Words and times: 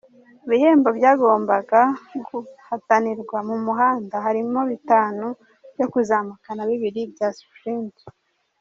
Ibihembo 0.45 0.89
byagombaga 0.97 1.81
guhatanirwa 2.27 3.37
mu 3.49 3.55
muhanda 3.65 4.15
harimo 4.25 4.59
bitanu 4.71 5.25
byo 5.73 5.85
kuzamuka 5.91 6.49
na 6.53 6.63
bibiri 6.69 7.01
bya 7.13 7.29
sprint. 7.37 7.95